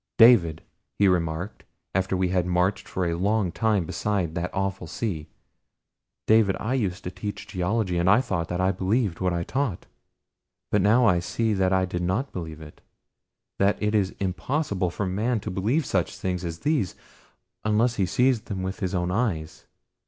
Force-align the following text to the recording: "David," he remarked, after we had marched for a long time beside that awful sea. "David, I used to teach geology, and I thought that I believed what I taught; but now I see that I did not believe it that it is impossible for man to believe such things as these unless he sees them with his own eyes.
"David," 0.17 0.63
he 0.97 1.07
remarked, 1.07 1.63
after 1.93 2.17
we 2.17 2.29
had 2.29 2.47
marched 2.47 2.87
for 2.87 3.05
a 3.05 3.13
long 3.13 3.51
time 3.51 3.85
beside 3.85 4.33
that 4.33 4.49
awful 4.51 4.87
sea. 4.87 5.27
"David, 6.25 6.55
I 6.59 6.73
used 6.73 7.03
to 7.03 7.11
teach 7.11 7.45
geology, 7.47 7.99
and 7.99 8.09
I 8.09 8.19
thought 8.19 8.47
that 8.47 8.59
I 8.59 8.71
believed 8.71 9.19
what 9.19 9.31
I 9.31 9.43
taught; 9.43 9.85
but 10.71 10.81
now 10.81 11.05
I 11.05 11.19
see 11.19 11.53
that 11.53 11.71
I 11.71 11.85
did 11.85 12.01
not 12.01 12.33
believe 12.33 12.61
it 12.61 12.81
that 13.59 13.77
it 13.79 13.93
is 13.93 14.15
impossible 14.19 14.89
for 14.89 15.05
man 15.05 15.39
to 15.41 15.51
believe 15.51 15.85
such 15.85 16.17
things 16.17 16.43
as 16.43 16.61
these 16.61 16.95
unless 17.63 17.97
he 17.97 18.07
sees 18.07 18.41
them 18.41 18.63
with 18.63 18.79
his 18.79 18.95
own 18.95 19.11
eyes. 19.11 19.67